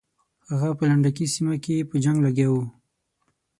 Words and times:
هغه 0.51 0.69
په 0.77 0.83
لنډکي 0.89 1.25
سیمه 1.35 1.55
کې 1.63 1.87
په 1.89 1.95
جنګ 2.03 2.17
لګیا 2.25 2.47
وو. 2.51 2.63